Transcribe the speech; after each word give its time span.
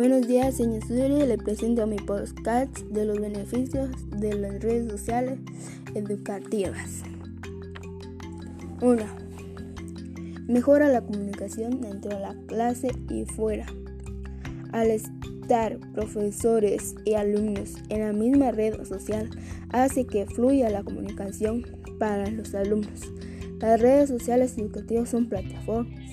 Buenos 0.00 0.26
días, 0.26 0.56
señor 0.56 0.82
Suri. 0.86 1.26
Le 1.26 1.36
presento 1.36 1.86
mi 1.86 1.96
podcast 1.98 2.78
de 2.86 3.04
los 3.04 3.20
beneficios 3.20 3.90
de 4.08 4.32
las 4.32 4.58
redes 4.62 4.90
sociales 4.90 5.38
educativas. 5.94 7.02
1. 8.80 9.02
Mejora 10.48 10.88
la 10.88 11.02
comunicación 11.02 11.82
dentro 11.82 12.12
de 12.16 12.20
la 12.20 12.34
clase 12.46 12.92
y 13.10 13.26
fuera. 13.26 13.66
Al 14.72 14.90
estar 14.90 15.78
profesores 15.92 16.94
y 17.04 17.12
alumnos 17.12 17.74
en 17.90 18.00
la 18.00 18.14
misma 18.14 18.52
red 18.52 18.82
social, 18.84 19.28
hace 19.68 20.06
que 20.06 20.24
fluya 20.24 20.70
la 20.70 20.82
comunicación 20.82 21.66
para 21.98 22.30
los 22.30 22.54
alumnos. 22.54 23.02
Las 23.58 23.78
redes 23.78 24.08
sociales 24.08 24.56
educativas 24.56 25.10
son 25.10 25.28
plataformas 25.28 26.10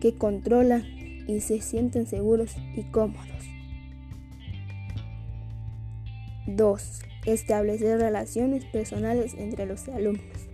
que 0.00 0.14
controlan 0.14 0.82
y 1.30 1.40
se 1.40 1.60
sienten 1.60 2.06
seguros 2.06 2.56
y 2.74 2.82
cómodos. 2.84 3.44
2. 6.46 7.02
Establecer 7.26 7.98
relaciones 7.98 8.64
personales 8.64 9.34
entre 9.34 9.66
los 9.66 9.88
alumnos. 9.88 10.48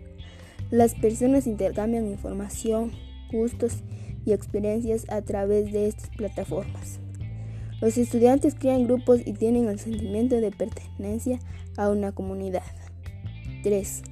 Las 0.70 0.94
personas 0.94 1.46
intercambian 1.46 2.06
información, 2.06 2.92
gustos 3.32 3.82
y 4.24 4.32
experiencias 4.32 5.06
a 5.08 5.22
través 5.22 5.72
de 5.72 5.88
estas 5.88 6.10
plataformas. 6.10 6.98
Los 7.80 7.96
estudiantes 7.96 8.54
crean 8.54 8.86
grupos 8.86 9.20
y 9.24 9.32
tienen 9.32 9.68
el 9.68 9.78
sentimiento 9.78 10.36
de 10.40 10.50
pertenencia 10.50 11.38
a 11.76 11.88
una 11.88 12.12
comunidad. 12.12 12.64
3. 13.62 14.02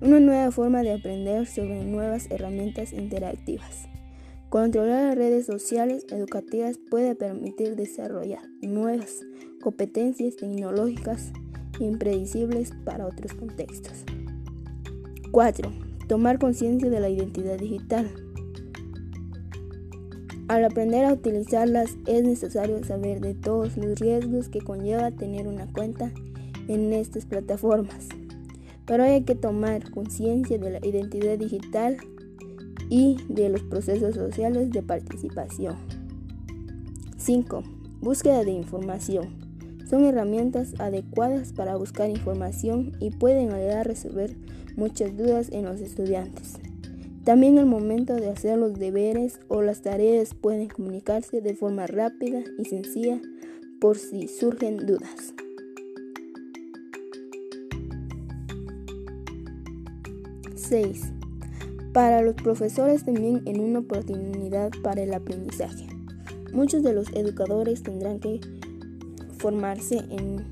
Una 0.00 0.20
nueva 0.20 0.50
forma 0.50 0.82
de 0.82 0.92
aprender 0.92 1.46
sobre 1.46 1.84
nuevas 1.84 2.30
herramientas 2.30 2.92
interactivas. 2.92 3.89
Controlar 4.50 5.04
las 5.04 5.14
redes 5.14 5.46
sociales 5.46 6.04
educativas 6.10 6.76
puede 6.90 7.14
permitir 7.14 7.76
desarrollar 7.76 8.42
nuevas 8.60 9.20
competencias 9.62 10.34
tecnológicas 10.34 11.30
impredecibles 11.78 12.72
para 12.84 13.06
otros 13.06 13.32
contextos. 13.34 14.04
4. 15.30 15.70
Tomar 16.08 16.40
conciencia 16.40 16.90
de 16.90 16.98
la 16.98 17.08
identidad 17.08 17.58
digital. 17.58 18.10
Al 20.48 20.64
aprender 20.64 21.04
a 21.04 21.12
utilizarlas 21.12 21.96
es 22.08 22.24
necesario 22.24 22.82
saber 22.82 23.20
de 23.20 23.34
todos 23.34 23.76
los 23.76 24.00
riesgos 24.00 24.48
que 24.48 24.62
conlleva 24.62 25.12
tener 25.12 25.46
una 25.46 25.72
cuenta 25.72 26.12
en 26.66 26.92
estas 26.92 27.24
plataformas. 27.24 28.08
Pero 28.84 29.04
hay 29.04 29.22
que 29.22 29.36
tomar 29.36 29.92
conciencia 29.92 30.58
de 30.58 30.70
la 30.70 30.84
identidad 30.84 31.38
digital 31.38 31.98
y 32.90 33.16
de 33.28 33.48
los 33.48 33.62
procesos 33.62 34.14
sociales 34.16 34.70
de 34.70 34.82
participación. 34.82 35.76
5. 37.16 37.62
Búsqueda 38.00 38.44
de 38.44 38.50
información. 38.50 39.28
Son 39.88 40.04
herramientas 40.04 40.74
adecuadas 40.78 41.52
para 41.52 41.76
buscar 41.76 42.10
información 42.10 42.92
y 43.00 43.10
pueden 43.10 43.52
ayudar 43.52 43.78
a 43.78 43.84
resolver 43.84 44.36
muchas 44.76 45.16
dudas 45.16 45.48
en 45.52 45.64
los 45.64 45.80
estudiantes. 45.80 46.54
También 47.24 47.58
al 47.58 47.66
momento 47.66 48.14
de 48.16 48.28
hacer 48.28 48.58
los 48.58 48.78
deberes 48.78 49.40
o 49.48 49.62
las 49.62 49.82
tareas 49.82 50.34
pueden 50.34 50.68
comunicarse 50.68 51.40
de 51.40 51.54
forma 51.54 51.86
rápida 51.86 52.42
y 52.58 52.64
sencilla 52.64 53.20
por 53.80 53.98
si 53.98 54.26
surgen 54.26 54.78
dudas. 54.86 55.34
6. 60.56 61.19
Para 61.92 62.22
los 62.22 62.34
profesores 62.34 63.04
también 63.04 63.42
en 63.46 63.60
una 63.60 63.80
oportunidad 63.80 64.70
para 64.82 65.02
el 65.02 65.12
aprendizaje. 65.12 65.86
Muchos 66.52 66.82
de 66.82 66.92
los 66.92 67.12
educadores 67.12 67.82
tendrán 67.82 68.20
que 68.20 68.40
formarse 69.38 69.98
en 70.10 70.44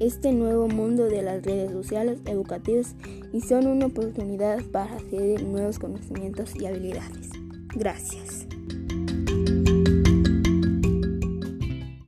este 0.00 0.32
nuevo 0.32 0.68
mundo 0.68 1.04
de 1.04 1.22
las 1.22 1.42
redes 1.44 1.72
sociales 1.72 2.18
educativas 2.26 2.94
y 3.32 3.40
son 3.40 3.66
una 3.66 3.86
oportunidad 3.86 4.62
para 4.64 4.94
adquirir 4.94 5.42
nuevos 5.42 5.78
conocimientos 5.78 6.54
y 6.54 6.66
habilidades. 6.66 7.30
Gracias. 7.74 8.46